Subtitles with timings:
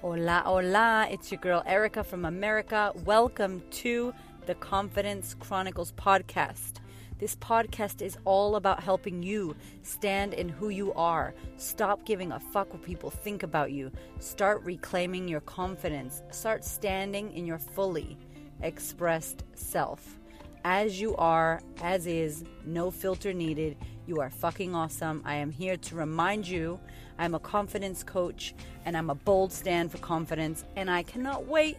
[0.00, 1.08] Hola, hola.
[1.10, 2.92] It's your girl Erica from America.
[3.04, 4.14] Welcome to
[4.46, 6.74] the Confidence Chronicles podcast.
[7.18, 11.34] This podcast is all about helping you stand in who you are.
[11.56, 13.90] Stop giving a fuck what people think about you.
[14.20, 16.22] Start reclaiming your confidence.
[16.30, 18.16] Start standing in your fully
[18.62, 20.20] expressed self.
[20.64, 23.76] As you are, as is, no filter needed.
[24.06, 25.22] You are fucking awesome.
[25.24, 26.80] I am here to remind you
[27.18, 31.76] I'm a confidence coach and I'm a bold stand for confidence, and I cannot wait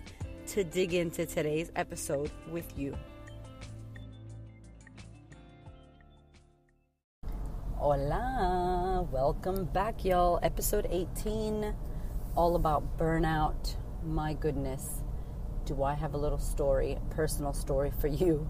[0.48, 2.96] to dig into today's episode with you.
[7.76, 10.40] Hola, welcome back, y'all.
[10.42, 11.74] Episode 18,
[12.36, 13.76] all about burnout.
[14.04, 15.02] My goodness,
[15.66, 18.50] do I have a little story, personal story for you?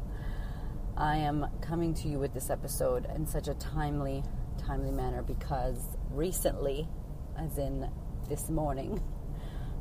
[1.00, 4.22] I am coming to you with this episode in such a timely,
[4.58, 6.90] timely manner because recently,
[7.38, 7.90] as in
[8.28, 9.02] this morning,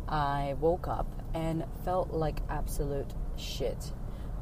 [0.08, 3.90] I woke up and felt like absolute shit.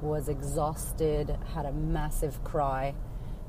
[0.03, 2.95] Was exhausted, had a massive cry.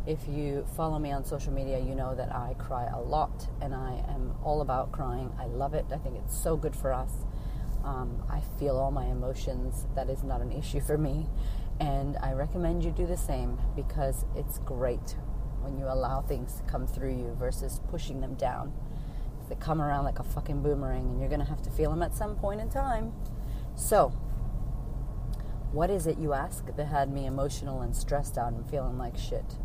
[0.06, 3.76] If you follow me on social media, you know that I cry a lot and
[3.76, 5.36] I am all about crying.
[5.38, 5.86] I love it.
[5.92, 7.12] I think it's so good for us.
[7.84, 9.86] Um, I feel all my emotions.
[9.96, 11.28] That is not an issue for me.
[11.80, 15.16] And I recommend you do the same because it's great
[15.62, 18.74] when you allow things to come through you versus pushing them down.
[19.50, 22.02] They come around like a fucking boomerang and you're going to have to feel them
[22.02, 23.14] at some point in time.
[23.76, 24.10] So,
[25.72, 29.18] what is it you ask that had me emotional and stressed out and feeling like
[29.18, 29.58] shit?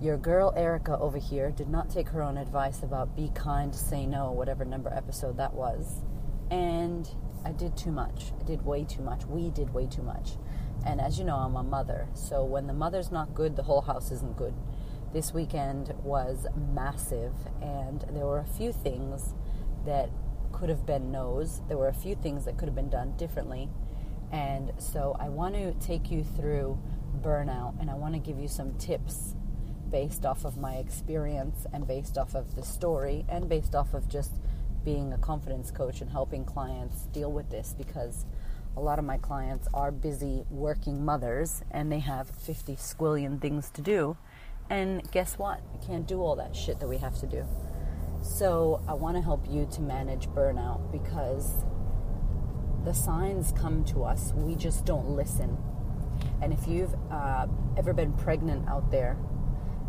[0.00, 4.06] Your girl Erica over here did not take her own advice about be kind, say
[4.06, 6.02] no, whatever number episode that was.
[6.50, 7.08] And
[7.44, 8.32] I did too much.
[8.40, 9.24] I did way too much.
[9.26, 10.32] We did way too much.
[10.86, 12.08] And as you know, I'm a mother.
[12.14, 14.54] So when the mother's not good, the whole house isn't good
[15.14, 17.32] this weekend was massive,
[17.62, 19.32] and there were a few things
[19.86, 20.10] that
[20.52, 21.62] could have been no's.
[21.68, 23.70] There were a few things that could have been done differently.
[24.32, 26.78] And so I want to take you through
[27.20, 29.36] burnout and I want to give you some tips
[29.88, 34.08] based off of my experience and based off of the story and based off of
[34.08, 34.40] just
[34.84, 38.26] being a confidence coach and helping clients deal with this because
[38.76, 43.70] a lot of my clients are busy working mothers and they have 50 squillion things
[43.70, 44.16] to do
[44.70, 45.60] and guess what?
[45.72, 47.44] We can't do all that shit that we have to do.
[48.22, 51.64] So I want to help you to manage burnout because
[52.84, 54.32] the signs come to us.
[54.34, 55.58] We just don't listen.
[56.40, 57.46] And if you've uh,
[57.76, 59.18] ever been pregnant out there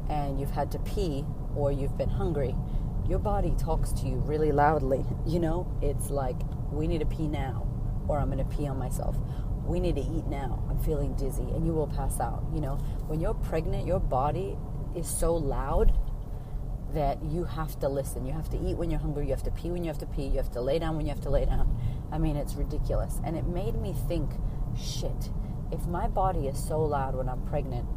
[0.09, 1.25] and you've had to pee
[1.56, 2.56] or you've been hungry,
[3.07, 5.06] your body talks to you really loudly.
[5.25, 6.38] You know, it's like,
[6.72, 7.65] we need to pee now,
[8.07, 9.17] or I'm going to pee on myself.
[9.66, 10.63] We need to eat now.
[10.69, 12.43] I'm feeling dizzy, and you will pass out.
[12.53, 12.75] You know,
[13.07, 14.57] when you're pregnant, your body
[14.95, 15.91] is so loud
[16.93, 18.25] that you have to listen.
[18.25, 19.25] You have to eat when you're hungry.
[19.25, 20.27] You have to pee when you have to pee.
[20.27, 21.77] You have to lay down when you have to lay down.
[22.11, 23.19] I mean, it's ridiculous.
[23.23, 24.31] And it made me think
[24.77, 25.29] shit,
[25.72, 27.87] if my body is so loud when I'm pregnant,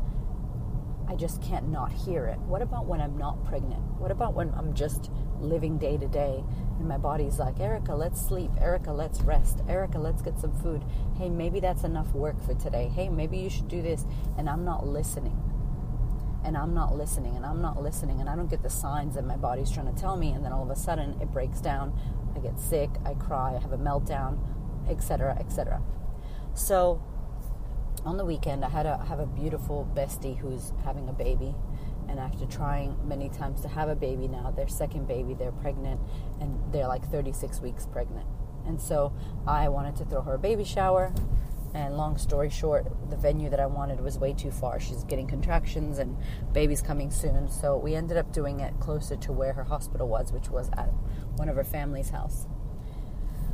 [1.08, 2.38] I just can't not hear it.
[2.40, 3.82] What about when I'm not pregnant?
[3.98, 5.10] What about when I'm just
[5.40, 6.44] living day to day
[6.78, 8.50] and my body's like, Erica, let's sleep.
[8.60, 9.60] Erica, let's rest.
[9.68, 10.84] Erica, let's get some food.
[11.16, 12.88] Hey, maybe that's enough work for today.
[12.94, 14.06] Hey, maybe you should do this.
[14.36, 15.42] And I'm not listening
[16.44, 19.24] and I'm not listening and I'm not listening and I don't get the signs that
[19.24, 21.92] my body's trying to tell me and then all of a sudden it breaks down
[22.36, 24.38] I get sick I cry I have a meltdown
[24.88, 25.82] etc etc
[26.54, 27.02] so
[28.04, 31.54] on the weekend I had a I have a beautiful bestie who's having a baby
[32.08, 36.00] and after trying many times to have a baby now their second baby they're pregnant
[36.40, 38.26] and they're like 36 weeks pregnant
[38.66, 39.12] and so
[39.46, 41.12] I wanted to throw her a baby shower
[41.74, 44.80] and long story short, the venue that I wanted was way too far.
[44.80, 46.16] She's getting contractions and
[46.52, 47.48] baby's coming soon.
[47.50, 50.90] So we ended up doing it closer to where her hospital was, which was at
[51.36, 52.46] one of her family's house.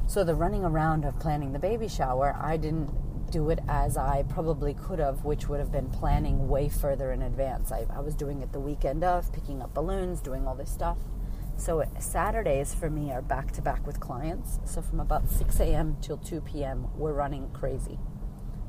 [0.06, 2.90] So the running around of planning the baby shower, I didn't
[3.34, 7.20] do it as I probably could have, which would have been planning way further in
[7.20, 7.72] advance.
[7.72, 10.98] I, I was doing it the weekend of, picking up balloons, doing all this stuff.
[11.56, 14.60] So uh, Saturdays for me are back to back with clients.
[14.64, 15.96] So from about 6 a.m.
[16.00, 17.98] till 2 p.m., we're running crazy.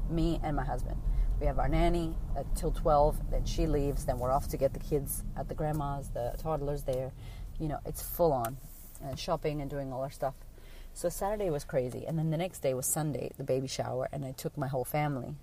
[0.09, 0.99] Me and my husband.
[1.39, 4.73] We have our nanny uh, till 12, then she leaves, then we're off to get
[4.73, 7.11] the kids at the grandma's, the toddlers there.
[7.59, 8.57] You know, it's full on.
[9.03, 10.33] And shopping and doing all our stuff.
[10.95, 12.05] So Saturday was crazy.
[12.07, 14.85] And then the next day was Sunday, the baby shower, and I took my whole
[14.85, 15.35] family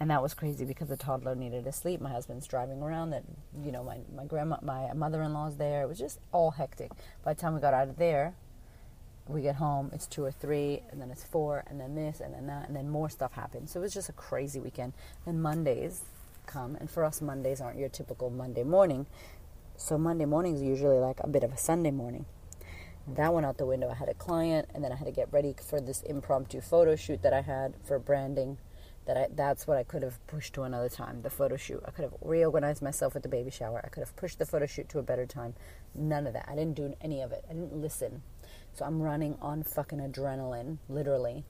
[0.00, 2.00] and that was crazy because the toddler needed to sleep.
[2.00, 3.10] My husband's driving around.
[3.10, 3.24] That
[3.64, 5.82] you know, my my grandma, my mother-in-law's there.
[5.82, 6.92] It was just all hectic.
[7.24, 8.34] By the time we got out of there,
[9.26, 9.90] we get home.
[9.92, 12.76] It's two or three, and then it's four, and then this, and then that, and
[12.76, 13.68] then more stuff happened.
[13.68, 14.92] So it was just a crazy weekend.
[15.26, 16.02] Then Mondays
[16.46, 19.06] come, and for us, Mondays aren't your typical Monday morning.
[19.76, 22.24] So Monday mornings are usually like a bit of a Sunday morning.
[23.14, 23.88] That went out the window.
[23.90, 26.94] I had a client, and then I had to get ready for this impromptu photo
[26.94, 28.58] shoot that I had for branding.
[29.06, 31.22] That I, that's what I could have pushed to another time.
[31.22, 31.82] The photo shoot.
[31.86, 33.80] I could have reorganized myself with the baby shower.
[33.82, 35.54] I could have pushed the photo shoot to a better time.
[35.94, 36.46] None of that.
[36.46, 37.44] I didn't do any of it.
[37.48, 38.22] I didn't listen.
[38.74, 41.44] So I'm running on fucking adrenaline, literally,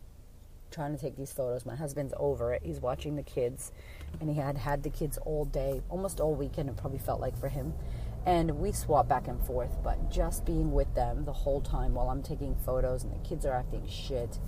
[0.70, 1.66] trying to take these photos.
[1.66, 2.62] My husband's over it.
[2.64, 3.72] He's watching the kids,
[4.20, 6.68] and he had had the kids all day, almost all weekend.
[6.68, 7.74] It probably felt like for him
[8.26, 12.10] and we swap back and forth but just being with them the whole time while
[12.10, 14.38] i'm taking photos and the kids are acting shit.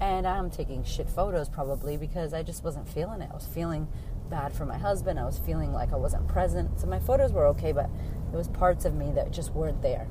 [0.00, 3.30] And i'm taking shit photos probably because i just wasn't feeling it.
[3.30, 3.88] I was feeling
[4.30, 5.18] bad for my husband.
[5.18, 6.80] I was feeling like i wasn't present.
[6.80, 7.88] So my photos were okay but
[8.30, 10.06] there was parts of me that just weren't there.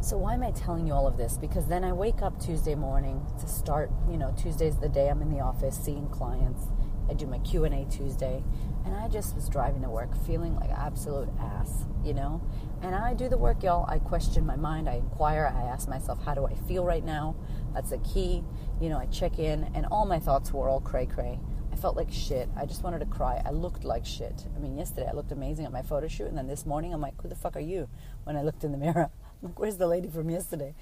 [0.00, 1.38] So why am i telling you all of this?
[1.38, 5.22] Because then i wake up tuesday morning to start you know tuesday's the day i'm
[5.22, 6.64] in the office seeing clients
[7.12, 8.42] i do my q&a tuesday
[8.84, 12.42] and I just was driving to work feeling like absolute ass, you know?
[12.82, 13.84] And I do the work, y'all.
[13.88, 14.88] I question my mind.
[14.88, 15.52] I inquire.
[15.56, 17.36] I ask myself, how do I feel right now?
[17.74, 18.42] That's the key.
[18.80, 21.38] You know, I check in, and all my thoughts were all cray cray.
[21.72, 22.48] I felt like shit.
[22.56, 23.40] I just wanted to cry.
[23.44, 24.46] I looked like shit.
[24.54, 27.00] I mean, yesterday I looked amazing at my photo shoot, and then this morning I'm
[27.00, 27.88] like, who the fuck are you?
[28.24, 29.10] When I looked in the mirror,
[29.42, 30.74] I'm like, where's the lady from yesterday?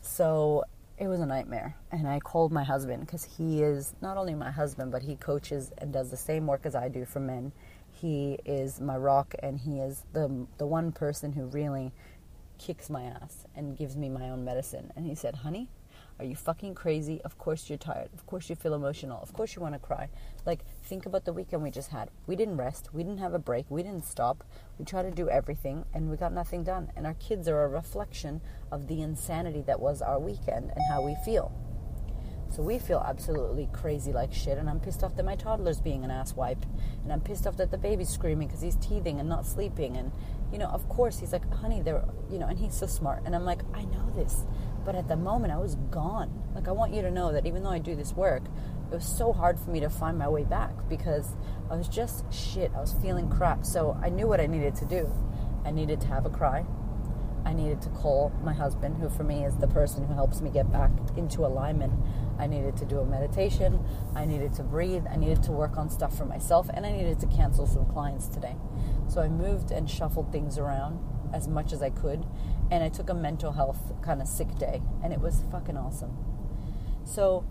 [0.00, 0.64] So
[1.00, 1.74] it was a nightmare.
[1.90, 5.72] And I called my husband because he is not only my husband, but he coaches
[5.78, 7.52] and does the same work as I do for men.
[7.90, 11.92] He is my rock, and he is the the one person who really
[12.58, 14.92] kicks my ass and gives me my own medicine.
[14.94, 15.68] And he said, "Honey,
[16.18, 17.22] are you fucking crazy?
[17.22, 18.10] Of course you're tired.
[18.12, 19.20] Of course you feel emotional.
[19.22, 20.08] Of course you want to cry.
[20.44, 22.10] Like, think about the weekend we just had.
[22.26, 22.88] We didn't rest.
[22.92, 23.66] We didn't have a break.
[23.68, 24.42] We didn't stop.
[24.76, 26.90] We tried to do everything and we got nothing done.
[26.96, 28.40] And our kids are a reflection
[28.72, 31.52] of the insanity that was our weekend and how we feel.
[32.50, 36.02] So we feel absolutely crazy like shit, and I'm pissed off that my toddler's being
[36.02, 36.64] an asswipe,
[37.04, 40.10] and I'm pissed off that the baby's screaming because he's teething and not sleeping, and
[40.52, 43.36] you know, of course, he's like, honey, they're, you know, and he's so smart, and
[43.36, 44.46] I'm like, I know this,
[44.84, 46.42] but at the moment, I was gone.
[46.52, 48.42] Like, I want you to know that even though I do this work,
[48.90, 51.36] it was so hard for me to find my way back because
[51.70, 52.72] I was just shit.
[52.74, 53.64] I was feeling crap.
[53.64, 55.08] So I knew what I needed to do.
[55.64, 56.64] I needed to have a cry.
[57.44, 60.50] I needed to call my husband, who for me is the person who helps me
[60.50, 61.92] get back into alignment.
[62.38, 63.84] I needed to do a meditation.
[64.14, 65.04] I needed to breathe.
[65.08, 66.68] I needed to work on stuff for myself.
[66.74, 68.56] And I needed to cancel some clients today.
[69.08, 70.98] So I moved and shuffled things around
[71.32, 72.26] as much as I could.
[72.72, 74.82] And I took a mental health kind of sick day.
[75.04, 76.16] And it was fucking awesome.
[77.04, 77.44] So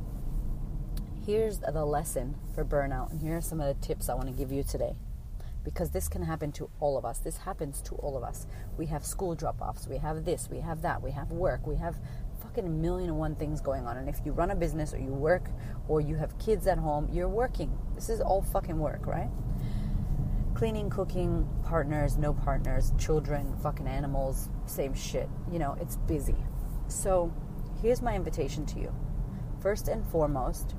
[1.30, 3.12] here's the lesson for burnout.
[3.12, 4.96] And here are some of the tips I want to give you today.
[5.64, 7.20] Because this can happen to all of us.
[7.20, 8.48] This happens to all of us.
[8.80, 9.88] We have school drop offs.
[9.88, 10.50] We have this.
[10.50, 11.04] We have that.
[11.04, 11.68] We have work.
[11.68, 11.98] We have
[12.42, 13.98] fucking a million and one things going on.
[13.98, 15.52] And if you run a business or you work
[15.88, 17.78] or you have kids at home, you're working.
[17.94, 19.30] This is all fucking work, right?
[20.56, 25.30] cleaning, cooking, partners, no partners, children, fucking animals, same shit.
[25.50, 26.36] You know, it's busy.
[26.90, 27.32] So
[27.82, 28.94] here's my invitation to you.
[29.62, 30.76] First and foremost,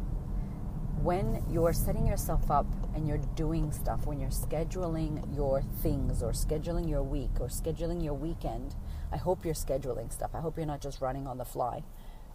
[1.02, 6.32] when you're setting yourself up and you're doing stuff, when you're scheduling your things or
[6.32, 8.75] scheduling your week or scheduling your weekend,
[9.12, 10.31] I hope you're scheduling stuff.
[10.35, 11.82] I hope you're not just running on the fly.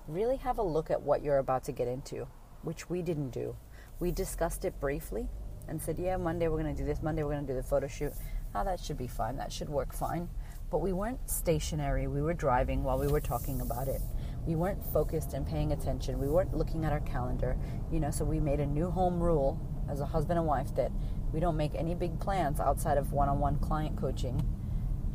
[0.07, 2.27] Really have a look at what you're about to get into,
[2.63, 3.55] which we didn't do.
[3.99, 5.29] We discussed it briefly,
[5.67, 7.63] and said, yeah, Monday we're going to do this, Monday we're going to do the
[7.63, 8.13] photo shoot.
[8.53, 9.35] Oh, that should be fine.
[9.37, 10.29] That should work fine.
[10.71, 12.07] But we weren't stationary.
[12.07, 14.01] We were driving while we were talking about it.
[14.45, 16.19] We weren't focused and paying attention.
[16.19, 17.57] We weren't looking at our calendar.
[17.91, 19.59] You know, so we made a new home rule
[19.89, 20.91] as a husband and wife that
[21.33, 24.41] we don't make any big plans outside of one on one client coaching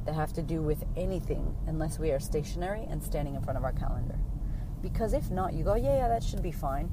[0.04, 3.64] that have to do with anything unless we are stationary and standing in front of
[3.64, 4.18] our calendar.
[4.82, 6.90] Because if not, you go, yeah, yeah, that should be fine.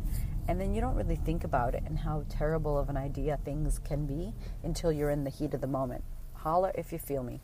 [0.47, 3.79] And then you don't really think about it and how terrible of an idea things
[3.79, 6.03] can be until you're in the heat of the moment.
[6.33, 7.41] Holler if you feel me.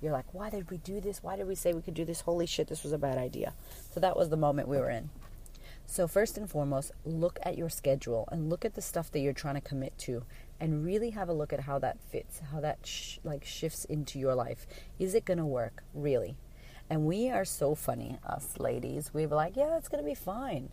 [0.00, 1.22] You're like, why did we do this?
[1.22, 2.22] Why did we say we could do this?
[2.22, 3.54] Holy shit, this was a bad idea.
[3.92, 5.10] So that was the moment we were in.
[5.86, 9.32] So, first and foremost, look at your schedule and look at the stuff that you're
[9.32, 10.22] trying to commit to
[10.60, 14.18] and really have a look at how that fits, how that sh- like shifts into
[14.18, 14.66] your life.
[15.00, 15.82] Is it going to work?
[15.92, 16.36] Really?
[16.88, 19.10] And we are so funny, us ladies.
[19.12, 20.70] We're like, yeah, that's going to be fine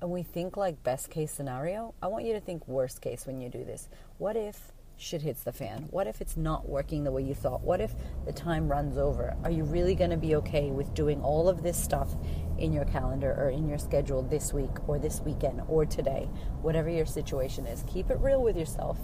[0.00, 3.40] and we think like best case scenario, I want you to think worst case when
[3.40, 3.88] you do this.
[4.18, 5.88] What if shit hits the fan?
[5.90, 7.62] What if it's not working the way you thought?
[7.62, 9.36] What if the time runs over?
[9.44, 12.16] Are you really going to be okay with doing all of this stuff
[12.58, 16.28] in your calendar or in your schedule this week or this weekend or today?
[16.62, 18.98] Whatever your situation is, keep it real with yourself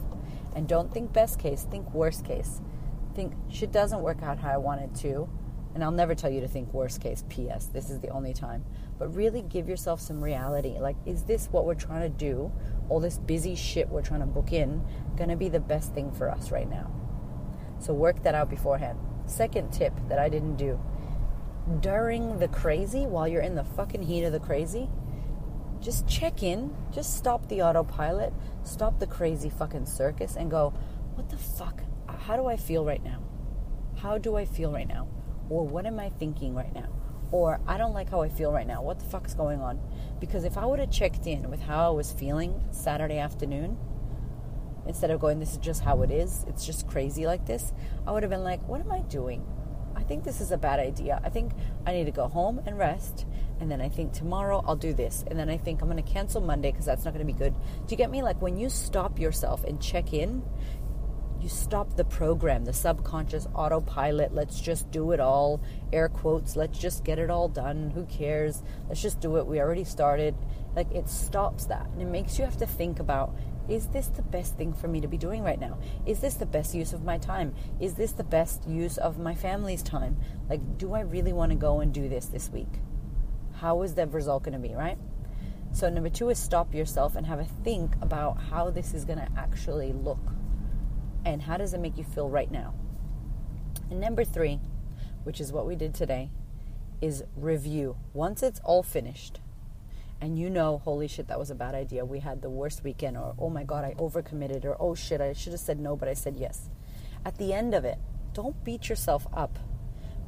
[0.56, 2.60] and don't think best case, think worst case.
[3.14, 5.28] Think shit doesn't work out how I want it to
[5.74, 7.66] and I'll never tell you to think worst case, PS.
[7.66, 8.64] This is the only time.
[8.98, 10.78] But really give yourself some reality.
[10.78, 12.52] Like, is this what we're trying to do?
[12.88, 14.84] All this busy shit we're trying to book in,
[15.16, 16.92] gonna be the best thing for us right now?
[17.78, 18.98] So work that out beforehand.
[19.26, 20.78] Second tip that I didn't do
[21.80, 24.88] during the crazy, while you're in the fucking heat of the crazy,
[25.80, 28.32] just check in, just stop the autopilot,
[28.64, 30.70] stop the crazy fucking circus, and go,
[31.14, 31.82] what the fuck?
[32.06, 33.22] How do I feel right now?
[33.96, 35.08] How do I feel right now?
[35.48, 36.88] Or what am I thinking right now?
[37.32, 38.82] Or I don't like how I feel right now.
[38.82, 39.80] What the fuck's going on?
[40.20, 43.78] Because if I would have checked in with how I was feeling Saturday afternoon,
[44.86, 47.72] instead of going, this is just how it is, it's just crazy like this,
[48.06, 49.44] I would have been like, what am I doing?
[49.94, 51.20] I think this is a bad idea.
[51.24, 51.52] I think
[51.86, 53.26] I need to go home and rest.
[53.60, 55.24] And then I think tomorrow I'll do this.
[55.28, 57.38] And then I think I'm going to cancel Monday because that's not going to be
[57.38, 57.54] good.
[57.54, 58.22] Do you get me?
[58.22, 60.42] Like when you stop yourself and check in,
[61.42, 64.32] you stop the program, the subconscious autopilot.
[64.32, 65.60] Let's just do it all.
[65.92, 66.54] Air quotes.
[66.54, 67.90] Let's just get it all done.
[67.90, 68.62] Who cares?
[68.88, 69.46] Let's just do it.
[69.46, 70.36] We already started.
[70.76, 71.86] Like it stops that.
[71.86, 73.34] And it makes you have to think about
[73.68, 75.78] is this the best thing for me to be doing right now?
[76.06, 77.54] Is this the best use of my time?
[77.80, 80.16] Is this the best use of my family's time?
[80.48, 82.80] Like, do I really want to go and do this this week?
[83.54, 84.98] How is the result going to be, right?
[85.72, 89.20] So, number two is stop yourself and have a think about how this is going
[89.20, 90.18] to actually look
[91.24, 92.74] and how does it make you feel right now.
[93.90, 94.60] And number three,
[95.24, 96.30] which is what we did today,
[97.00, 97.96] is review.
[98.12, 99.40] Once it's all finished,
[100.20, 102.04] and you know, holy shit, that was a bad idea.
[102.04, 105.32] We had the worst weekend, or oh my god, I overcommitted, or oh shit, I
[105.32, 106.70] should have said no, but I said yes.
[107.24, 107.98] At the end of it,
[108.32, 109.58] don't beat yourself up,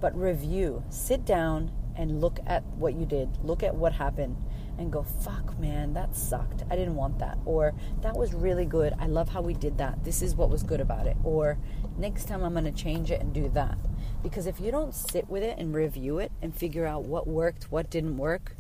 [0.01, 0.83] but review.
[0.91, 4.37] Sit down and look at what you did, look at what happened,
[4.79, 6.63] and go, fuck, man, that sucked.
[6.71, 7.39] I didn't want that.
[7.45, 8.95] Or that was really good.
[8.99, 10.05] I love how we did that.
[10.05, 11.17] This is what was good about it.
[11.25, 11.59] Or
[11.97, 13.79] next time I'm going to change it and do that.
[14.23, 17.71] Because if you don't sit with it and review it and figure out what worked,
[17.71, 18.57] what didn't work,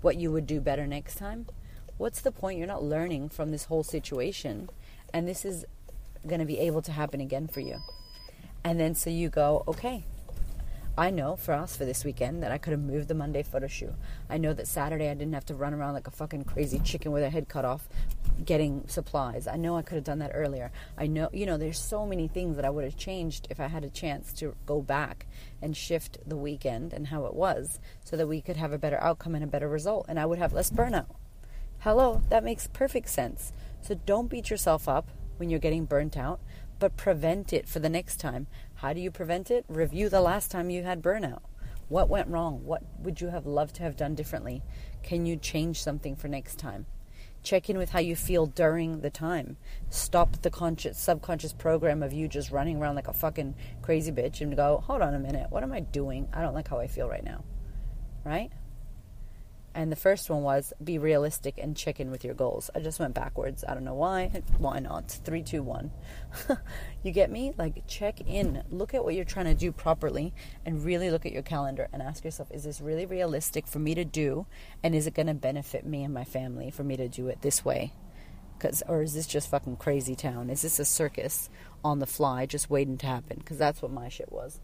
[0.00, 1.46] what you would do better next time,
[1.96, 2.58] what's the point?
[2.58, 4.68] You're not learning from this whole situation.
[5.12, 5.64] And this is
[6.26, 7.78] going to be able to happen again for you.
[8.62, 10.04] And then so you go, okay,
[10.98, 13.68] I know for us for this weekend that I could have moved the Monday photo
[13.68, 13.94] shoot.
[14.28, 17.12] I know that Saturday I didn't have to run around like a fucking crazy chicken
[17.12, 17.88] with a head cut off
[18.44, 19.46] getting supplies.
[19.46, 20.72] I know I could have done that earlier.
[20.96, 23.68] I know, you know, there's so many things that I would have changed if I
[23.68, 25.28] had a chance to go back
[25.62, 29.00] and shift the weekend and how it was so that we could have a better
[29.00, 31.14] outcome and a better result and I would have less burnout.
[31.82, 33.52] Hello, that makes perfect sense.
[33.82, 36.40] So don't beat yourself up when you're getting burnt out,
[36.78, 38.46] but prevent it for the next time.
[38.78, 39.64] How do you prevent it?
[39.66, 41.40] Review the last time you had burnout.
[41.88, 42.64] What went wrong?
[42.64, 44.62] What would you have loved to have done differently?
[45.02, 46.86] Can you change something for next time?
[47.42, 49.56] Check in with how you feel during the time.
[49.90, 54.42] Stop the conscious, subconscious program of you just running around like a fucking crazy bitch
[54.42, 56.28] and go, hold on a minute, what am I doing?
[56.32, 57.42] I don't like how I feel right now.
[58.24, 58.52] Right?
[59.74, 62.70] And the first one was be realistic and check in with your goals.
[62.74, 63.64] I just went backwards.
[63.66, 64.42] I don't know why.
[64.58, 65.10] Why not?
[65.24, 65.92] Three, two, one.
[67.02, 67.52] you get me?
[67.56, 68.64] Like, check in.
[68.70, 70.32] Look at what you're trying to do properly
[70.66, 73.94] and really look at your calendar and ask yourself is this really realistic for me
[73.94, 74.46] to do?
[74.82, 77.42] And is it going to benefit me and my family for me to do it
[77.42, 77.92] this way?
[78.58, 80.50] Cause, or is this just fucking crazy town?
[80.50, 81.48] Is this a circus
[81.84, 83.38] on the fly just waiting to happen?
[83.38, 84.58] Because that's what my shit was.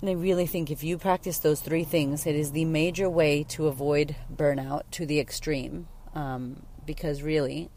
[0.00, 3.42] And I really think if you practice those three things, it is the major way
[3.44, 5.88] to avoid burnout to the extreme.
[6.14, 7.70] Um, because really,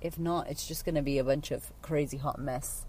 [0.00, 2.86] if not, it's just going to be a bunch of crazy hot mess.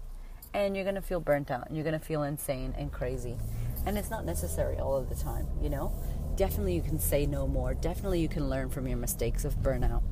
[0.54, 3.36] And you're going to feel burnt out and you're going to feel insane and crazy.
[3.84, 5.92] And it's not necessary all of the time, you know?
[6.36, 7.74] Definitely you can say no more.
[7.74, 10.02] Definitely you can learn from your mistakes of burnout.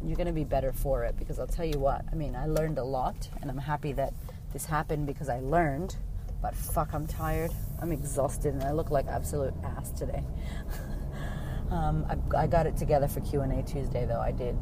[0.00, 2.34] And you're going to be better for it because I'll tell you what, I mean,
[2.34, 4.14] I learned a lot and I'm happy that
[4.52, 5.96] this happened because I learned
[6.40, 7.50] but fuck, I'm tired.
[7.80, 10.24] I'm exhausted, and I look like absolute ass today.
[11.70, 14.56] um, I, I, got it together for Q and A Tuesday, though I did.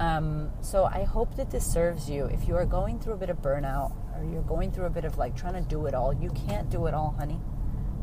[0.00, 2.24] Um, so I hope that this serves you.
[2.26, 5.04] If you are going through a bit of burnout, or you're going through a bit
[5.04, 7.40] of like trying to do it all, you can't do it all, honey.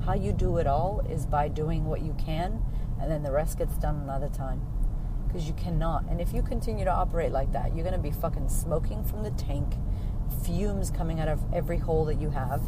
[0.06, 2.64] How you do it all is by doing what you can,
[3.00, 4.62] and then the rest gets done another time.
[5.28, 6.06] Because you cannot.
[6.10, 9.24] And if you continue to operate like that, you're going to be fucking smoking from
[9.24, 9.76] the tank,
[10.44, 12.62] fumes coming out of every hole that you have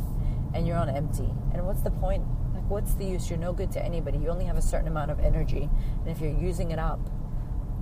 [0.53, 1.29] and you're on empty.
[1.53, 2.23] And what's the point?
[2.53, 3.29] Like, what's the use?
[3.29, 4.17] You're no good to anybody.
[4.17, 5.69] You only have a certain amount of energy.
[5.99, 6.99] And if you're using it up,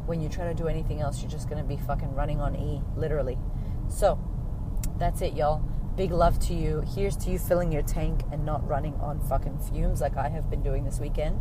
[0.05, 2.55] when you try to do anything else, you're just going to be fucking running on
[2.55, 3.37] E, literally.
[3.87, 4.19] So,
[4.97, 5.59] that's it, y'all.
[5.95, 6.83] Big love to you.
[6.95, 10.49] Here's to you filling your tank and not running on fucking fumes like I have
[10.49, 11.39] been doing this weekend.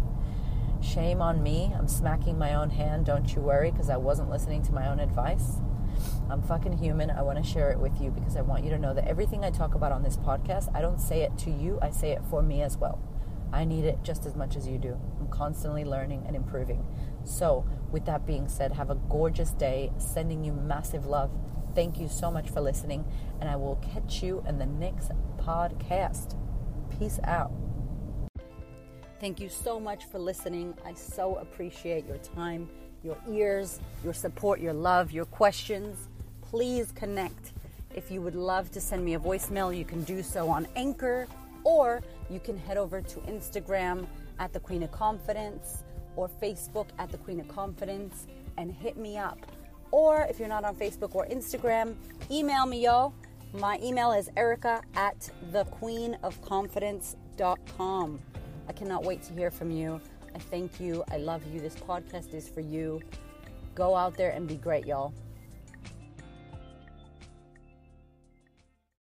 [0.82, 1.72] Shame on me.
[1.78, 4.98] I'm smacking my own hand, don't you worry, because I wasn't listening to my own
[4.98, 5.60] advice.
[6.30, 7.10] I'm fucking human.
[7.10, 9.44] I want to share it with you because I want you to know that everything
[9.44, 12.22] I talk about on this podcast, I don't say it to you, I say it
[12.30, 13.02] for me as well.
[13.52, 14.96] I need it just as much as you do.
[15.18, 16.86] I'm constantly learning and improving.
[17.24, 19.90] So, with that being said, have a gorgeous day.
[19.98, 21.32] Sending you massive love.
[21.74, 23.04] Thank you so much for listening,
[23.40, 26.36] and I will catch you in the next podcast.
[26.96, 27.52] Peace out.
[29.20, 30.74] Thank you so much for listening.
[30.84, 32.68] I so appreciate your time,
[33.02, 36.08] your ears, your support, your love, your questions.
[36.50, 37.52] Please connect.
[37.94, 41.28] If you would love to send me a voicemail, you can do so on Anchor
[41.62, 44.04] or you can head over to Instagram
[44.40, 45.84] at the Queen of Confidence
[46.16, 48.26] or Facebook at the Queen of Confidence
[48.58, 49.38] and hit me up.
[49.92, 51.94] Or if you're not on Facebook or Instagram,
[52.32, 53.12] email me, yo.
[53.52, 58.20] My email is erica at thequeenofconfidence.com.
[58.68, 60.00] I cannot wait to hear from you.
[60.34, 61.04] I thank you.
[61.12, 61.60] I love you.
[61.60, 63.00] This podcast is for you.
[63.76, 65.14] Go out there and be great, y'all.